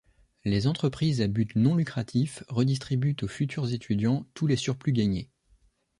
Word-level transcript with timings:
Les 0.45 0.65
entreprises 0.65 1.21
à 1.21 1.27
but 1.27 1.55
non 1.55 1.75
lucratif 1.75 2.43
redistribuent 2.47 3.15
aux 3.21 3.27
futurs 3.27 3.71
étudiants 3.71 4.25
tous 4.33 4.47
les 4.47 4.55
surplus 4.55 4.93
gagnés. 4.93 5.29